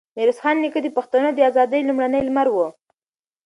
[0.17, 2.57] ميرويس خان نیکه د پښتنو د ازادۍ لومړنی لمر و.